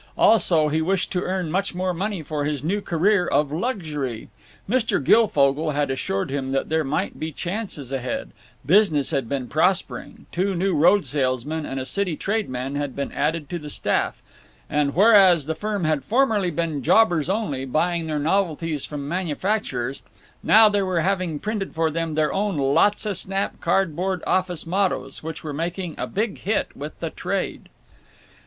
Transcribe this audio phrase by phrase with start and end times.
[0.17, 4.29] Also, he wished to earn much more money for his new career of luxury.
[4.67, 4.97] Mr.
[4.99, 10.73] Guilfogle had assured him that there might be chances ahead—business had been prospering, two new
[10.73, 14.23] road salesmen and a city trade man had been added to the staff,
[14.67, 20.01] and whereas the firm had formerly been jobbers only, buying their novelties from manufacturers,
[20.41, 25.43] now they were having printed for them their own Lotsa Snap Cardboard Office Mottoes, which
[25.43, 27.69] were making a big hit with the trade.